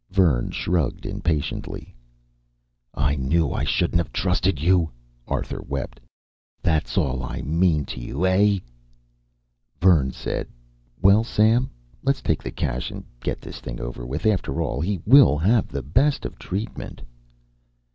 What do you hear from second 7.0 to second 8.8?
I MEAN TO YOU EH